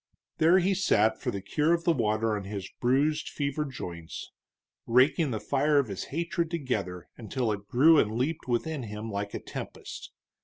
There 0.39 0.57
he 0.57 0.73
sat 0.73 1.21
for 1.21 1.29
the 1.29 1.43
cure 1.43 1.75
of 1.75 1.83
the 1.83 1.91
water 1.93 2.35
on 2.35 2.45
his 2.45 2.67
bruised, 2.79 3.29
fevered 3.29 3.69
joints, 3.69 4.31
raking 4.87 5.29
the 5.29 5.39
fire 5.39 5.77
of 5.77 5.89
his 5.89 6.05
hatred 6.05 6.49
together 6.49 7.07
until 7.17 7.51
it 7.51 7.67
grew 7.67 7.99
and 7.99 8.13
leaped 8.17 8.47
within 8.47 8.81
him 8.81 9.11
like 9.11 9.35
a 9.35 9.39
tempest. 9.39 10.11